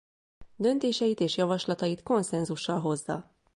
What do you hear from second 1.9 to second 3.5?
konszenzussal hozza.